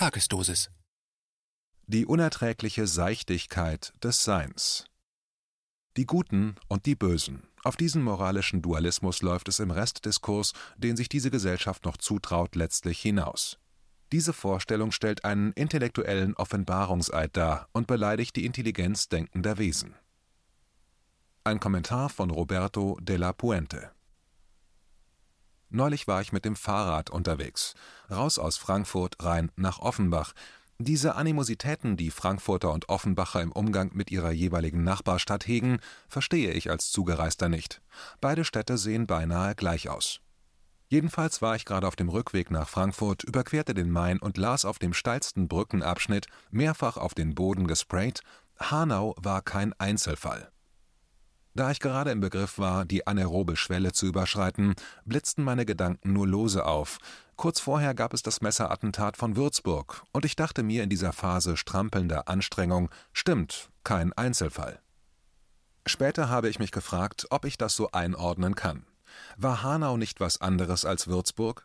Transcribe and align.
Tagesdosis. 0.00 0.70
Die 1.86 2.06
unerträgliche 2.06 2.86
Seichtigkeit 2.86 3.92
des 4.02 4.24
Seins. 4.24 4.86
Die 5.98 6.06
Guten 6.06 6.56
und 6.68 6.86
die 6.86 6.94
Bösen. 6.94 7.42
Auf 7.64 7.76
diesen 7.76 8.02
moralischen 8.02 8.62
Dualismus 8.62 9.20
läuft 9.20 9.48
es 9.48 9.58
im 9.58 9.70
Restdiskurs, 9.70 10.54
den 10.78 10.96
sich 10.96 11.10
diese 11.10 11.30
Gesellschaft 11.30 11.84
noch 11.84 11.98
zutraut, 11.98 12.56
letztlich 12.56 12.98
hinaus. 12.98 13.58
Diese 14.10 14.32
Vorstellung 14.32 14.90
stellt 14.90 15.26
einen 15.26 15.52
intellektuellen 15.52 16.34
Offenbarungseid 16.34 17.36
dar 17.36 17.68
und 17.72 17.86
beleidigt 17.86 18.36
die 18.36 18.46
Intelligenz 18.46 19.10
denkender 19.10 19.58
Wesen. 19.58 19.96
Ein 21.44 21.60
Kommentar 21.60 22.08
von 22.08 22.30
Roberto 22.30 22.96
de 23.02 23.18
la 23.18 23.34
Puente 23.34 23.90
Neulich 25.70 26.08
war 26.08 26.20
ich 26.20 26.32
mit 26.32 26.44
dem 26.44 26.56
Fahrrad 26.56 27.10
unterwegs, 27.10 27.74
raus 28.10 28.38
aus 28.38 28.56
Frankfurt 28.56 29.16
rein 29.20 29.52
nach 29.56 29.78
Offenbach. 29.78 30.32
Diese 30.78 31.14
Animositäten, 31.14 31.96
die 31.96 32.10
Frankfurter 32.10 32.72
und 32.72 32.88
Offenbacher 32.88 33.40
im 33.40 33.52
Umgang 33.52 33.90
mit 33.94 34.10
ihrer 34.10 34.32
jeweiligen 34.32 34.82
Nachbarstadt 34.82 35.46
hegen, 35.46 35.78
verstehe 36.08 36.52
ich 36.52 36.70
als 36.70 36.90
Zugereister 36.90 37.48
nicht. 37.48 37.82
Beide 38.20 38.44
Städte 38.44 38.78
sehen 38.78 39.06
beinahe 39.06 39.54
gleich 39.54 39.88
aus. 39.88 40.20
Jedenfalls 40.88 41.40
war 41.40 41.54
ich 41.54 41.66
gerade 41.66 41.86
auf 41.86 41.94
dem 41.94 42.08
Rückweg 42.08 42.50
nach 42.50 42.68
Frankfurt, 42.68 43.22
überquerte 43.22 43.74
den 43.74 43.90
Main 43.90 44.18
und 44.18 44.38
las 44.38 44.64
auf 44.64 44.80
dem 44.80 44.92
steilsten 44.92 45.46
Brückenabschnitt, 45.46 46.26
mehrfach 46.50 46.96
auf 46.96 47.14
den 47.14 47.36
Boden 47.36 47.68
gesprayt, 47.68 48.22
Hanau 48.58 49.14
war 49.18 49.40
kein 49.40 49.72
Einzelfall. 49.78 50.50
Da 51.54 51.70
ich 51.70 51.80
gerade 51.80 52.10
im 52.10 52.20
Begriff 52.20 52.58
war, 52.58 52.84
die 52.84 53.06
anaerobe 53.06 53.56
Schwelle 53.56 53.92
zu 53.92 54.06
überschreiten, 54.06 54.74
blitzten 55.04 55.42
meine 55.42 55.66
Gedanken 55.66 56.12
nur 56.12 56.26
lose 56.26 56.64
auf. 56.64 56.98
Kurz 57.36 57.58
vorher 57.58 57.94
gab 57.94 58.14
es 58.14 58.22
das 58.22 58.40
Messerattentat 58.40 59.16
von 59.16 59.34
Würzburg, 59.34 60.02
und 60.12 60.24
ich 60.24 60.36
dachte 60.36 60.62
mir 60.62 60.82
in 60.82 60.90
dieser 60.90 61.12
Phase 61.12 61.56
strampelnder 61.56 62.28
Anstrengung, 62.28 62.90
stimmt, 63.12 63.70
kein 63.82 64.12
Einzelfall. 64.12 64.80
Später 65.86 66.28
habe 66.28 66.48
ich 66.48 66.58
mich 66.58 66.70
gefragt, 66.70 67.26
ob 67.30 67.44
ich 67.44 67.58
das 67.58 67.74
so 67.74 67.90
einordnen 67.90 68.54
kann. 68.54 68.84
War 69.36 69.62
Hanau 69.62 69.96
nicht 69.96 70.20
was 70.20 70.40
anderes 70.40 70.84
als 70.84 71.08
Würzburg? 71.08 71.64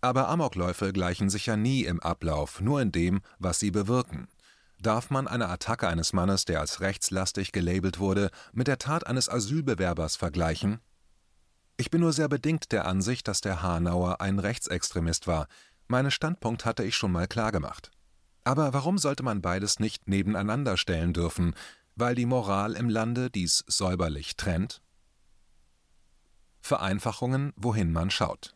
Aber 0.00 0.28
Amokläufe 0.28 0.92
gleichen 0.92 1.30
sich 1.30 1.46
ja 1.46 1.56
nie 1.56 1.84
im 1.84 2.00
Ablauf, 2.00 2.60
nur 2.60 2.82
in 2.82 2.92
dem, 2.92 3.22
was 3.38 3.58
sie 3.58 3.70
bewirken. 3.70 4.28
Darf 4.84 5.08
man 5.08 5.26
eine 5.26 5.48
Attacke 5.48 5.88
eines 5.88 6.12
Mannes, 6.12 6.44
der 6.44 6.60
als 6.60 6.80
rechtslastig 6.82 7.52
gelabelt 7.52 7.98
wurde, 7.98 8.30
mit 8.52 8.66
der 8.66 8.76
Tat 8.76 9.06
eines 9.06 9.30
Asylbewerbers 9.30 10.16
vergleichen? 10.16 10.78
Ich 11.78 11.90
bin 11.90 12.02
nur 12.02 12.12
sehr 12.12 12.28
bedingt 12.28 12.70
der 12.70 12.84
Ansicht, 12.84 13.26
dass 13.26 13.40
der 13.40 13.62
Hanauer 13.62 14.20
ein 14.20 14.38
Rechtsextremist 14.38 15.26
war. 15.26 15.48
Meinen 15.88 16.10
Standpunkt 16.10 16.66
hatte 16.66 16.84
ich 16.84 16.96
schon 16.96 17.12
mal 17.12 17.26
klargemacht. 17.26 17.92
Aber 18.44 18.74
warum 18.74 18.98
sollte 18.98 19.22
man 19.22 19.40
beides 19.40 19.80
nicht 19.80 20.06
nebeneinander 20.06 20.76
stellen 20.76 21.14
dürfen, 21.14 21.54
weil 21.96 22.14
die 22.14 22.26
Moral 22.26 22.74
im 22.74 22.90
Lande 22.90 23.30
dies 23.30 23.64
säuberlich 23.66 24.36
trennt? 24.36 24.82
Vereinfachungen, 26.60 27.54
wohin 27.56 27.90
man 27.90 28.10
schaut. 28.10 28.54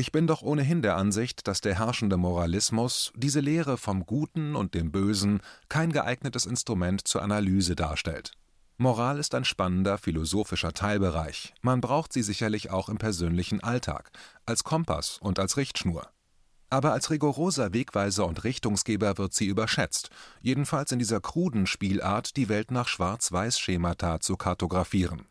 Ich 0.00 0.12
bin 0.12 0.26
doch 0.26 0.40
ohnehin 0.40 0.80
der 0.80 0.96
Ansicht, 0.96 1.46
dass 1.46 1.60
der 1.60 1.78
herrschende 1.78 2.16
Moralismus, 2.16 3.12
diese 3.16 3.40
Lehre 3.40 3.76
vom 3.76 4.06
Guten 4.06 4.56
und 4.56 4.72
dem 4.72 4.90
Bösen, 4.90 5.42
kein 5.68 5.92
geeignetes 5.92 6.46
Instrument 6.46 7.06
zur 7.06 7.20
Analyse 7.20 7.76
darstellt. 7.76 8.32
Moral 8.78 9.18
ist 9.18 9.34
ein 9.34 9.44
spannender 9.44 9.98
philosophischer 9.98 10.72
Teilbereich, 10.72 11.52
man 11.60 11.82
braucht 11.82 12.14
sie 12.14 12.22
sicherlich 12.22 12.70
auch 12.70 12.88
im 12.88 12.96
persönlichen 12.96 13.62
Alltag, 13.62 14.10
als 14.46 14.64
Kompass 14.64 15.18
und 15.20 15.38
als 15.38 15.58
Richtschnur. 15.58 16.08
Aber 16.70 16.92
als 16.92 17.10
rigoroser 17.10 17.74
Wegweiser 17.74 18.26
und 18.26 18.42
Richtungsgeber 18.42 19.18
wird 19.18 19.34
sie 19.34 19.48
überschätzt, 19.48 20.08
jedenfalls 20.40 20.92
in 20.92 20.98
dieser 20.98 21.20
kruden 21.20 21.66
Spielart, 21.66 22.38
die 22.38 22.48
Welt 22.48 22.70
nach 22.70 22.88
Schwarz-Weiß-Schemata 22.88 24.20
zu 24.20 24.38
kartografieren. 24.38 25.26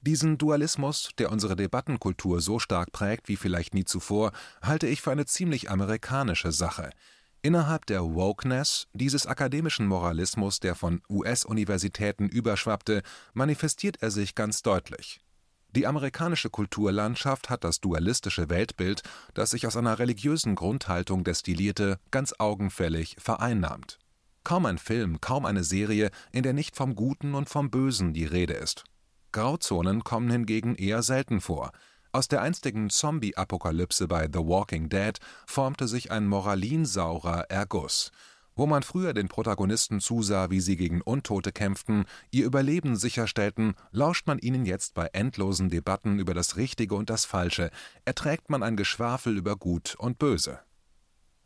Diesen 0.00 0.38
Dualismus, 0.38 1.10
der 1.18 1.32
unsere 1.32 1.56
Debattenkultur 1.56 2.40
so 2.40 2.60
stark 2.60 2.92
prägt 2.92 3.28
wie 3.28 3.36
vielleicht 3.36 3.74
nie 3.74 3.84
zuvor, 3.84 4.30
halte 4.62 4.86
ich 4.86 5.02
für 5.02 5.10
eine 5.10 5.26
ziemlich 5.26 5.70
amerikanische 5.70 6.52
Sache. 6.52 6.90
Innerhalb 7.42 7.84
der 7.86 8.02
Wokeness, 8.02 8.86
dieses 8.92 9.26
akademischen 9.26 9.86
Moralismus, 9.86 10.60
der 10.60 10.76
von 10.76 11.02
US-Universitäten 11.08 12.28
überschwappte, 12.28 13.02
manifestiert 13.32 14.00
er 14.00 14.12
sich 14.12 14.36
ganz 14.36 14.62
deutlich. 14.62 15.20
Die 15.74 15.86
amerikanische 15.86 16.48
Kulturlandschaft 16.48 17.50
hat 17.50 17.64
das 17.64 17.80
dualistische 17.80 18.48
Weltbild, 18.48 19.02
das 19.34 19.50
sich 19.50 19.66
aus 19.66 19.76
einer 19.76 19.98
religiösen 19.98 20.54
Grundhaltung 20.54 21.24
destillierte, 21.24 21.98
ganz 22.10 22.34
augenfällig 22.38 23.16
vereinnahmt. 23.18 23.98
Kaum 24.44 24.64
ein 24.64 24.78
Film, 24.78 25.20
kaum 25.20 25.44
eine 25.44 25.64
Serie, 25.64 26.10
in 26.32 26.44
der 26.44 26.54
nicht 26.54 26.76
vom 26.76 26.94
Guten 26.94 27.34
und 27.34 27.48
vom 27.48 27.70
Bösen 27.70 28.14
die 28.14 28.24
Rede 28.24 28.54
ist. 28.54 28.84
Grauzonen 29.32 30.04
kommen 30.04 30.30
hingegen 30.30 30.74
eher 30.74 31.02
selten 31.02 31.40
vor. 31.40 31.72
Aus 32.12 32.28
der 32.28 32.42
einstigen 32.42 32.90
Zombie-Apokalypse 32.90 34.08
bei 34.08 34.28
The 34.32 34.40
Walking 34.40 34.88
Dead 34.88 35.18
formte 35.46 35.86
sich 35.86 36.10
ein 36.10 36.26
moralinsaurer 36.26 37.50
Erguss. 37.50 38.10
Wo 38.56 38.66
man 38.66 38.82
früher 38.82 39.14
den 39.14 39.28
Protagonisten 39.28 40.00
zusah, 40.00 40.50
wie 40.50 40.60
sie 40.60 40.76
gegen 40.76 41.00
Untote 41.00 41.52
kämpften, 41.52 42.06
ihr 42.32 42.44
Überleben 42.44 42.96
sicherstellten, 42.96 43.74
lauscht 43.92 44.26
man 44.26 44.40
ihnen 44.40 44.66
jetzt 44.66 44.94
bei 44.94 45.06
endlosen 45.12 45.68
Debatten 45.68 46.18
über 46.18 46.34
das 46.34 46.56
Richtige 46.56 46.96
und 46.96 47.08
das 47.08 47.24
Falsche, 47.24 47.70
erträgt 48.04 48.50
man 48.50 48.64
ein 48.64 48.76
Geschwafel 48.76 49.36
über 49.36 49.54
Gut 49.54 49.94
und 49.96 50.18
Böse. 50.18 50.58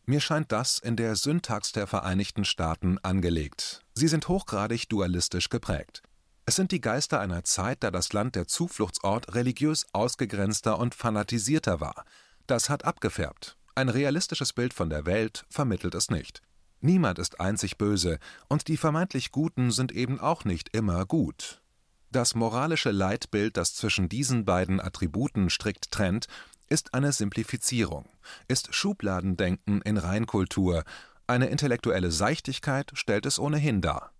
Mir 0.06 0.20
scheint 0.20 0.52
das 0.52 0.78
in 0.78 0.96
der 0.96 1.14
Syntax 1.14 1.72
der 1.72 1.86
Vereinigten 1.86 2.44
Staaten 2.44 2.98
angelegt. 3.02 3.84
Sie 3.94 4.08
sind 4.08 4.26
hochgradig 4.28 4.88
dualistisch 4.88 5.50
geprägt. 5.50 6.02
Es 6.44 6.56
sind 6.56 6.72
die 6.72 6.80
Geister 6.80 7.20
einer 7.20 7.44
Zeit, 7.44 7.84
da 7.84 7.90
das 7.90 8.12
Land 8.12 8.34
der 8.34 8.48
Zufluchtsort 8.48 9.34
religiös 9.34 9.86
ausgegrenzter 9.92 10.78
und 10.78 10.94
fanatisierter 10.94 11.80
war. 11.80 12.04
Das 12.46 12.68
hat 12.68 12.84
abgefärbt. 12.84 13.56
Ein 13.74 13.88
realistisches 13.88 14.52
Bild 14.52 14.74
von 14.74 14.90
der 14.90 15.06
Welt 15.06 15.46
vermittelt 15.48 15.94
es 15.94 16.10
nicht. 16.10 16.42
Niemand 16.80 17.20
ist 17.20 17.40
einzig 17.40 17.78
böse, 17.78 18.18
und 18.48 18.66
die 18.66 18.76
vermeintlich 18.76 19.30
Guten 19.30 19.70
sind 19.70 19.92
eben 19.92 20.18
auch 20.18 20.44
nicht 20.44 20.74
immer 20.74 21.06
gut. 21.06 21.62
Das 22.10 22.34
moralische 22.34 22.90
Leitbild, 22.90 23.56
das 23.56 23.74
zwischen 23.74 24.08
diesen 24.08 24.44
beiden 24.44 24.80
Attributen 24.80 25.48
strikt 25.48 25.92
trennt, 25.92 26.26
ist 26.68 26.92
eine 26.92 27.12
Simplifizierung, 27.12 28.08
ist 28.48 28.74
Schubladendenken 28.74 29.80
in 29.82 29.96
Reinkultur, 29.96 30.82
eine 31.26 31.46
intellektuelle 31.46 32.10
Seichtigkeit 32.10 32.90
stellt 32.94 33.26
es 33.26 33.38
ohnehin 33.38 33.80
dar. 33.80 34.12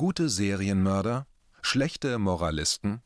Gute 0.00 0.30
Serienmörder, 0.30 1.26
schlechte 1.60 2.18
Moralisten. 2.18 3.02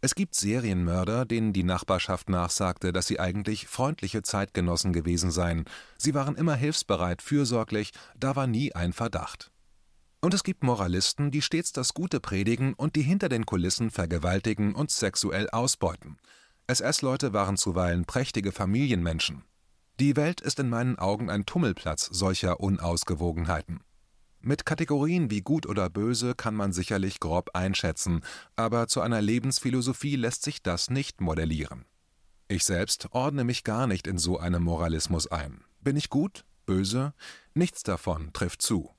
Es 0.00 0.14
gibt 0.14 0.34
Serienmörder, 0.34 1.26
denen 1.26 1.52
die 1.52 1.64
Nachbarschaft 1.64 2.30
nachsagte, 2.30 2.94
dass 2.94 3.06
sie 3.06 3.20
eigentlich 3.20 3.66
freundliche 3.66 4.22
Zeitgenossen 4.22 4.94
gewesen 4.94 5.30
seien. 5.30 5.66
Sie 5.98 6.14
waren 6.14 6.34
immer 6.34 6.54
hilfsbereit, 6.54 7.20
fürsorglich, 7.20 7.90
da 8.16 8.34
war 8.36 8.46
nie 8.46 8.74
ein 8.74 8.94
Verdacht. 8.94 9.52
Und 10.22 10.32
es 10.32 10.44
gibt 10.44 10.62
Moralisten, 10.64 11.30
die 11.30 11.42
stets 11.42 11.72
das 11.72 11.92
Gute 11.92 12.20
predigen 12.20 12.72
und 12.72 12.96
die 12.96 13.02
hinter 13.02 13.28
den 13.28 13.44
Kulissen 13.44 13.90
vergewaltigen 13.90 14.74
und 14.74 14.90
sexuell 14.90 15.50
ausbeuten. 15.50 16.16
SS-Leute 16.68 17.34
waren 17.34 17.58
zuweilen 17.58 18.06
prächtige 18.06 18.52
Familienmenschen. 18.52 19.44
Die 20.00 20.16
Welt 20.16 20.40
ist 20.40 20.58
in 20.58 20.70
meinen 20.70 20.98
Augen 20.98 21.28
ein 21.28 21.44
Tummelplatz 21.44 22.08
solcher 22.10 22.60
Unausgewogenheiten. 22.60 23.84
Mit 24.44 24.66
Kategorien 24.66 25.30
wie 25.30 25.40
gut 25.40 25.66
oder 25.66 25.88
böse 25.88 26.34
kann 26.34 26.56
man 26.56 26.72
sicherlich 26.72 27.20
grob 27.20 27.50
einschätzen, 27.54 28.22
aber 28.56 28.88
zu 28.88 29.00
einer 29.00 29.22
Lebensphilosophie 29.22 30.16
lässt 30.16 30.42
sich 30.42 30.64
das 30.64 30.90
nicht 30.90 31.20
modellieren. 31.20 31.84
Ich 32.48 32.64
selbst 32.64 33.06
ordne 33.12 33.44
mich 33.44 33.62
gar 33.62 33.86
nicht 33.86 34.08
in 34.08 34.18
so 34.18 34.38
einem 34.38 34.64
Moralismus 34.64 35.28
ein. 35.28 35.62
Bin 35.80 35.96
ich 35.96 36.10
gut? 36.10 36.44
Böse? 36.66 37.14
Nichts 37.54 37.84
davon 37.84 38.32
trifft 38.32 38.62
zu. 38.62 38.90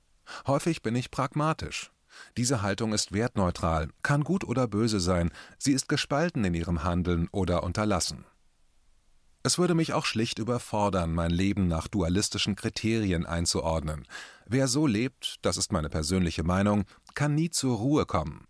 Häufig 0.47 0.81
bin 0.81 0.95
ich 0.95 1.11
pragmatisch. 1.11 1.91
Diese 2.37 2.61
Haltung 2.61 2.93
ist 2.93 3.11
wertneutral, 3.11 3.89
kann 4.01 4.23
gut 4.23 4.45
oder 4.45 4.67
böse 4.69 5.01
sein, 5.01 5.29
sie 5.57 5.73
ist 5.73 5.89
gespalten 5.89 6.45
in 6.45 6.53
ihrem 6.53 6.85
Handeln 6.85 7.27
oder 7.33 7.63
Unterlassen. 7.63 8.23
Es 9.45 9.57
würde 9.57 9.75
mich 9.75 9.91
auch 9.91 10.05
schlicht 10.05 10.39
überfordern, 10.39 11.13
mein 11.13 11.29
Leben 11.29 11.67
nach 11.67 11.89
dualistischen 11.89 12.55
Kriterien 12.55 13.25
einzuordnen. 13.25 14.07
Wer 14.45 14.69
so 14.69 14.87
lebt, 14.87 15.35
das 15.41 15.57
ist 15.57 15.73
meine 15.73 15.89
persönliche 15.89 16.43
Meinung, 16.43 16.85
kann 17.13 17.35
nie 17.35 17.49
zur 17.49 17.77
Ruhe 17.77 18.05
kommen. 18.05 18.45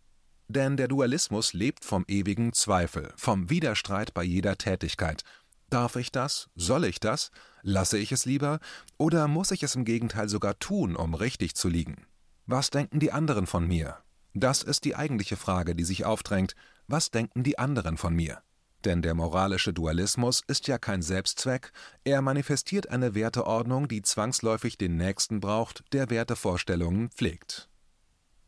Denn 0.48 0.78
der 0.78 0.88
Dualismus 0.88 1.54
lebt 1.54 1.84
vom 1.84 2.06
ewigen 2.07 2.54
Zweifel, 2.54 3.12
vom 3.16 3.50
Widerstreit 3.50 4.13
bei 4.13 4.24
jeder 4.24 4.56
Tätigkeit. 4.60 5.24
Darf 5.72 5.95
ich 5.95 6.12
das? 6.12 6.50
Soll 6.54 6.86
ich 6.86 7.00
das? 7.00 7.31
Lasse 7.63 7.98
ich 7.98 8.12
es 8.12 8.25
lieber? 8.25 8.60
Oder 9.00 9.28
muss 9.28 9.50
ich 9.50 9.63
es 9.63 9.74
im 9.74 9.86
Gegenteil 9.86 10.30
sogar 10.30 10.60
tun, 10.60 10.95
um 10.95 11.16
richtig 11.16 11.56
zu 11.56 11.69
liegen? 11.69 12.06
Was 12.45 12.69
denken 12.69 13.00
die 13.00 13.12
anderen 13.12 13.48
von 13.48 13.68
mir? 13.68 13.98
Das 14.36 14.62
ist 14.62 14.86
die 14.86 14.95
eigentliche 14.95 15.38
Frage, 15.38 15.74
die 15.74 15.86
sich 15.86 16.06
aufdrängt. 16.06 16.56
Was 16.88 17.10
denken 17.10 17.42
die 17.42 17.57
anderen 17.57 17.98
von 17.98 18.13
mir? 18.13 18.44
Denn 18.85 19.01
der 19.01 19.13
moralische 19.13 19.74
Dualismus 19.74 20.41
ist 20.47 20.68
ja 20.68 20.77
kein 20.77 21.01
Selbstzweck, 21.01 21.71
er 22.03 22.21
manifestiert 22.21 22.89
eine 22.89 23.15
Werteordnung, 23.15 23.88
die 23.88 24.01
zwangsläufig 24.01 24.77
den 24.77 24.97
Nächsten 24.97 25.39
braucht, 25.39 25.83
der 25.94 26.09
Wertevorstellungen 26.09 27.09
pflegt. 27.09 27.69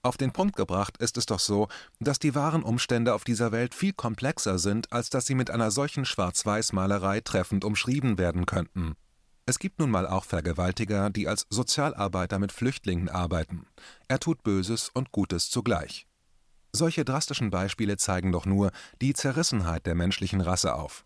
Auf 0.06 0.18
den 0.18 0.32
Punkt 0.32 0.56
gebracht 0.56 0.98
ist 0.98 1.18
es 1.18 1.26
doch 1.26 1.40
so, 1.40 1.68
dass 2.00 2.20
die 2.20 2.36
wahren 2.36 2.62
Umstände 2.62 3.16
auf 3.16 3.24
dieser 3.24 3.52
Welt 3.52 3.74
viel 3.74 3.92
komplexer 3.92 4.60
sind, 4.60 4.92
als 4.92 5.10
dass 5.10 5.26
sie 5.26 5.34
mit 5.34 5.50
einer 5.50 5.72
solchen 5.72 6.06
Schwarz-Weiß-Malerei 6.06 7.22
treffend 7.22 7.66
umschrieben 7.66 8.20
werden 8.20 8.46
könnten. 8.46 8.96
Es 9.48 9.58
gibt 9.58 9.80
nun 9.80 9.90
mal 9.90 10.08
auch 10.08 10.24
Vergewaltiger, 10.24 11.10
die 11.10 11.28
als 11.28 11.48
Sozialarbeiter 11.50 12.38
mit 12.38 12.52
Flüchtlingen 12.52 13.10
arbeiten. 13.10 13.66
Er 14.08 14.20
tut 14.20 14.44
Böses 14.44 14.90
und 14.94 15.12
Gutes 15.12 15.50
zugleich. 15.50 16.06
Solche 16.76 17.06
drastischen 17.06 17.52
Beispiele 17.52 17.96
zeigen 17.96 18.34
doch 18.34 18.46
nur 18.46 18.70
die 19.02 19.14
Zerrissenheit 19.14 19.86
der 19.86 19.96
menschlichen 19.96 20.42
Rasse 20.42 20.76
auf. 20.76 21.06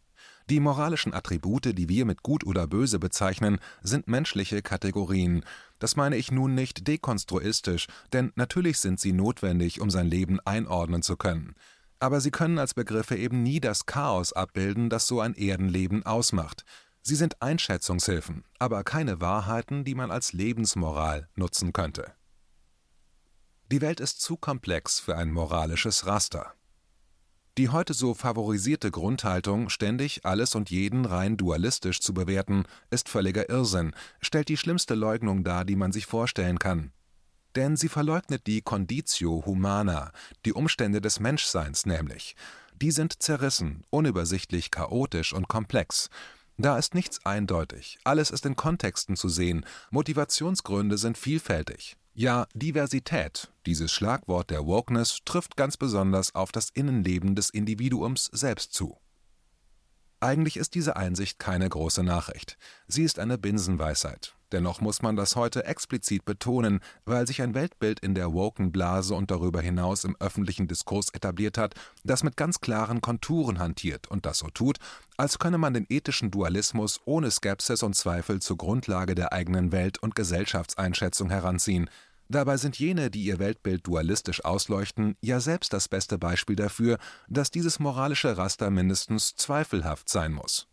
Die 0.49 0.59
moralischen 0.59 1.13
Attribute, 1.13 1.77
die 1.77 1.87
wir 1.87 2.05
mit 2.05 2.23
gut 2.23 2.43
oder 2.43 2.65
böse 2.65 2.97
bezeichnen, 2.97 3.59
sind 3.83 4.07
menschliche 4.07 4.63
Kategorien. 4.63 5.45
Das 5.77 5.95
meine 5.95 6.17
ich 6.17 6.31
nun 6.31 6.55
nicht 6.55 6.87
dekonstruistisch, 6.87 7.85
denn 8.13 8.31
natürlich 8.33 8.79
sind 8.79 8.99
sie 8.99 9.13
notwendig, 9.13 9.79
um 9.79 9.91
sein 9.91 10.07
Leben 10.07 10.39
einordnen 10.39 11.03
zu 11.03 11.17
können. 11.17 11.53
Aber 11.99 12.19
sie 12.19 12.31
können 12.31 12.57
als 12.57 12.73
Begriffe 12.73 13.15
eben 13.15 13.43
nie 13.43 13.59
das 13.59 13.85
Chaos 13.85 14.33
abbilden, 14.33 14.89
das 14.89 15.05
so 15.05 15.21
ein 15.21 15.35
Erdenleben 15.35 16.03
ausmacht. 16.03 16.65
Sie 17.03 17.15
sind 17.15 17.43
Einschätzungshilfen, 17.43 18.43
aber 18.57 18.83
keine 18.83 19.21
Wahrheiten, 19.21 19.83
die 19.83 19.93
man 19.93 20.09
als 20.09 20.33
Lebensmoral 20.33 21.29
nutzen 21.35 21.73
könnte. 21.73 22.13
Die 23.71 23.81
Welt 23.81 23.99
ist 23.99 24.19
zu 24.19 24.35
komplex 24.35 24.99
für 24.99 25.15
ein 25.15 25.31
moralisches 25.31 26.07
Raster. 26.07 26.55
Die 27.55 27.69
heute 27.69 27.93
so 27.93 28.15
favorisierte 28.15 28.89
Grundhaltung, 28.89 29.69
ständig 29.69 30.25
alles 30.25 30.55
und 30.55 30.71
jeden 30.71 31.05
rein 31.05 31.37
dualistisch 31.37 31.99
zu 31.99 32.15
bewerten, 32.15 32.63
ist 32.89 33.09
völliger 33.09 33.47
Irrsinn, 33.47 33.93
stellt 34.21 34.49
die 34.49 34.57
schlimmste 34.57 34.95
Leugnung 34.95 35.43
dar, 35.43 35.65
die 35.65 35.75
man 35.75 35.91
sich 35.91 36.07
vorstellen 36.07 36.57
kann. 36.57 36.91
Denn 37.55 37.77
sie 37.77 37.89
verleugnet 37.89 38.47
die 38.47 38.63
Conditio 38.63 39.43
humana, 39.45 40.13
die 40.45 40.53
Umstände 40.53 40.99
des 40.99 41.19
Menschseins 41.19 41.85
nämlich. 41.85 42.35
Die 42.73 42.89
sind 42.89 43.21
zerrissen, 43.21 43.83
unübersichtlich, 43.91 44.71
chaotisch 44.71 45.31
und 45.31 45.47
komplex. 45.47 46.09
Da 46.57 46.75
ist 46.79 46.95
nichts 46.95 47.23
eindeutig, 47.23 47.99
alles 48.03 48.31
ist 48.31 48.47
in 48.47 48.55
Kontexten 48.55 49.15
zu 49.15 49.29
sehen, 49.29 49.63
Motivationsgründe 49.91 50.97
sind 50.97 51.19
vielfältig. 51.19 51.97
Ja, 52.21 52.47
Diversität, 52.53 53.49
dieses 53.65 53.93
Schlagwort 53.93 54.49
der 54.49 54.65
Wokeness, 54.65 55.19
trifft 55.23 55.55
ganz 55.55 55.77
besonders 55.77 56.35
auf 56.35 56.51
das 56.51 56.69
Innenleben 56.69 57.33
des 57.33 57.49
Individuums 57.49 58.25
selbst 58.33 58.73
zu. 58.73 58.97
Eigentlich 60.19 60.57
ist 60.57 60.75
diese 60.75 60.97
Einsicht 60.97 61.39
keine 61.39 61.69
große 61.69 62.03
Nachricht. 62.03 62.57
Sie 62.89 63.03
ist 63.03 63.19
eine 63.19 63.37
Binsenweisheit. 63.37 64.35
Dennoch 64.51 64.81
muss 64.81 65.01
man 65.01 65.15
das 65.15 65.37
heute 65.37 65.63
explizit 65.63 66.25
betonen, 66.25 66.81
weil 67.05 67.25
sich 67.25 67.41
ein 67.41 67.53
Weltbild 67.53 67.99
in 67.99 68.15
der 68.15 68.33
Woken-Blase 68.33 69.13
und 69.13 69.31
darüber 69.31 69.61
hinaus 69.61 70.03
im 70.03 70.17
öffentlichen 70.19 70.67
Diskurs 70.67 71.09
etabliert 71.13 71.57
hat, 71.57 71.75
das 72.03 72.23
mit 72.23 72.35
ganz 72.35 72.59
klaren 72.59 72.99
Konturen 72.99 73.59
hantiert 73.59 74.07
und 74.07 74.25
das 74.25 74.39
so 74.39 74.49
tut, 74.49 74.77
als 75.17 75.39
könne 75.39 75.57
man 75.57 75.73
den 75.73 75.85
ethischen 75.87 76.31
Dualismus 76.31 76.99
ohne 77.05 77.29
Skepsis 77.29 77.83
und 77.83 77.95
Zweifel 77.95 78.41
zur 78.41 78.57
Grundlage 78.57 79.15
der 79.15 79.31
eigenen 79.31 79.71
Welt- 79.71 79.99
und 79.99 80.15
Gesellschaftseinschätzung 80.15 81.29
heranziehen. 81.29 81.89
Dabei 82.31 82.57
sind 82.57 82.77
jene, 82.77 83.09
die 83.09 83.23
ihr 83.23 83.39
Weltbild 83.39 83.87
dualistisch 83.87 84.45
ausleuchten, 84.45 85.15
ja 85.19 85.39
selbst 85.39 85.73
das 85.73 85.87
beste 85.87 86.19
Beispiel 86.19 86.55
dafür, 86.55 86.99
dass 87.27 87.49
dieses 87.49 87.79
moralische 87.79 88.37
Raster 88.37 88.69
mindestens 88.69 89.33
zweifelhaft 89.35 90.09
sein 90.09 90.33
muss. 90.33 90.67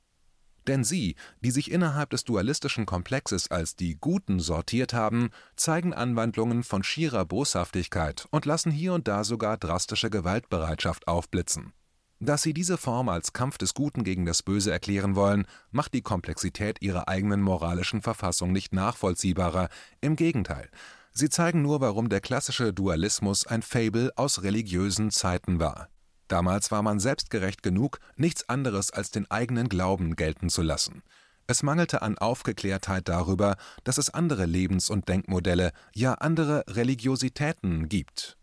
Denn 0.66 0.84
sie, 0.84 1.16
die 1.40 1.50
sich 1.50 1.70
innerhalb 1.70 2.10
des 2.10 2.24
dualistischen 2.24 2.84
Komplexes 2.84 3.50
als 3.50 3.74
die 3.74 3.96
Guten 3.98 4.38
sortiert 4.38 4.92
haben, 4.92 5.30
zeigen 5.54 5.94
Anwandlungen 5.94 6.62
von 6.62 6.82
schierer 6.82 7.24
Boshaftigkeit 7.24 8.26
und 8.30 8.44
lassen 8.44 8.70
hier 8.70 8.92
und 8.92 9.08
da 9.08 9.24
sogar 9.24 9.56
drastische 9.56 10.10
Gewaltbereitschaft 10.10 11.08
aufblitzen. 11.08 11.72
Dass 12.18 12.42
sie 12.42 12.52
diese 12.52 12.76
Form 12.76 13.08
als 13.08 13.32
Kampf 13.32 13.56
des 13.56 13.72
Guten 13.72 14.02
gegen 14.04 14.26
das 14.26 14.42
Böse 14.42 14.72
erklären 14.72 15.16
wollen, 15.16 15.46
macht 15.70 15.94
die 15.94 16.02
Komplexität 16.02 16.82
ihrer 16.82 17.08
eigenen 17.08 17.40
moralischen 17.40 18.02
Verfassung 18.02 18.52
nicht 18.52 18.72
nachvollziehbarer, 18.72 19.68
im 20.00 20.16
Gegenteil, 20.16 20.70
sie 21.18 21.28
zeigen 21.28 21.62
nur, 21.62 21.80
warum 21.80 22.08
der 22.08 22.20
klassische 22.20 22.72
Dualismus 22.72 23.46
ein 23.46 23.62
Fable 23.62 24.12
aus 24.16 24.42
religiösen 24.42 25.10
Zeiten 25.10 25.58
war. 25.58 25.88
Damals 26.28 26.70
war 26.70 26.82
man 26.82 26.98
selbstgerecht 27.00 27.62
genug, 27.62 27.98
nichts 28.16 28.48
anderes 28.48 28.90
als 28.90 29.10
den 29.10 29.30
eigenen 29.30 29.68
Glauben 29.68 30.16
gelten 30.16 30.48
zu 30.48 30.62
lassen. 30.62 31.02
Es 31.46 31.62
mangelte 31.62 32.02
an 32.02 32.18
Aufgeklärtheit 32.18 33.08
darüber, 33.08 33.56
dass 33.84 33.98
es 33.98 34.10
andere 34.10 34.46
Lebens- 34.46 34.90
und 34.90 35.08
Denkmodelle, 35.08 35.72
ja 35.94 36.14
andere 36.14 36.64
Religiositäten 36.66 37.88
gibt. 37.88 38.36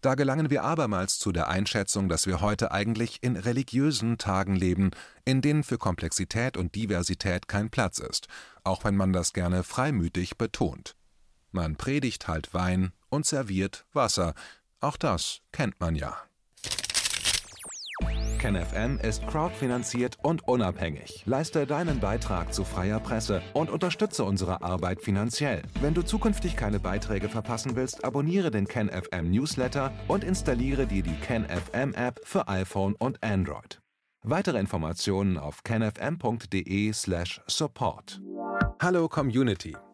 Da 0.00 0.14
gelangen 0.14 0.48
wir 0.48 0.64
abermals 0.64 1.18
zu 1.18 1.32
der 1.32 1.48
Einschätzung, 1.48 2.08
dass 2.08 2.26
wir 2.26 2.40
heute 2.40 2.70
eigentlich 2.70 3.18
in 3.22 3.36
religiösen 3.36 4.16
Tagen 4.16 4.56
leben, 4.56 4.92
in 5.26 5.42
denen 5.42 5.62
für 5.64 5.76
Komplexität 5.76 6.56
und 6.56 6.74
Diversität 6.74 7.48
kein 7.48 7.68
Platz 7.68 7.98
ist, 7.98 8.28
auch 8.64 8.84
wenn 8.84 8.96
man 8.96 9.12
das 9.12 9.34
gerne 9.34 9.62
freimütig 9.62 10.38
betont. 10.38 10.94
Man 11.52 11.76
predigt 11.76 12.28
halt 12.28 12.54
Wein 12.54 12.92
und 13.08 13.26
serviert 13.26 13.84
Wasser, 13.92 14.34
auch 14.80 14.96
das 14.96 15.40
kennt 15.52 15.78
man 15.80 15.94
ja. 15.94 16.16
KenFM 18.38 18.98
ist 18.98 19.26
crowdfinanziert 19.26 20.16
und 20.22 20.48
unabhängig. 20.48 21.24
Leiste 21.26 21.66
deinen 21.66 22.00
Beitrag 22.00 22.54
zu 22.54 22.64
freier 22.64 22.98
Presse 22.98 23.42
und 23.52 23.68
unterstütze 23.68 24.24
unsere 24.24 24.62
Arbeit 24.62 25.02
finanziell. 25.02 25.60
Wenn 25.82 25.92
du 25.92 26.00
zukünftig 26.00 26.56
keine 26.56 26.80
Beiträge 26.80 27.28
verpassen 27.28 27.76
willst, 27.76 28.02
abonniere 28.02 28.50
den 28.50 28.66
KenFM 28.66 29.30
Newsletter 29.30 29.92
und 30.08 30.24
installiere 30.24 30.86
dir 30.86 31.02
die 31.02 31.16
KenFM 31.16 31.92
App 31.92 32.18
für 32.24 32.48
iPhone 32.48 32.94
und 32.94 33.22
Android. 33.22 33.82
Weitere 34.22 34.58
Informationen 34.58 35.36
auf 35.36 35.62
kenfm.de/support. 35.62 38.22
Hallo 38.80 39.08
Community. 39.08 39.76